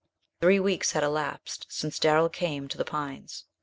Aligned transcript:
Three 0.41 0.59
weeks 0.59 0.93
had 0.93 1.03
elapsed 1.03 1.67
since 1.69 1.99
Darrell 1.99 2.27
came 2.27 2.67
to 2.69 2.77
The 2.79 2.85
Pines. 2.85 3.45